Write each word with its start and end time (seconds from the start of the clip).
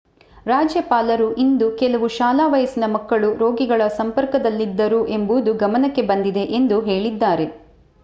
ರಾಜ್ಯಪಾಲರು 0.45 1.27
ಇಂದು 1.37 1.67
ಕೆಲವು 1.75 2.07
ಶಾಲಾ 2.15 2.47
ವಯಸ್ಸಿನ 2.47 2.89
ಮಕ್ಕಳು 2.91 3.29
ರೋಗಿಗಳ 3.37 3.87
ಸಂಪರ್ಕದಲ್ಲಿದ್ದರು 3.99 5.01
ಎಂಬುದು 5.13 5.53
ಗಮನಕ್ಕೆ 5.63 6.05
ಬಂದಿದೆ 6.11 6.45
ಎಂದು 6.59 6.79
ಹೇಳಿದ್ದಾರೆ 6.83 7.47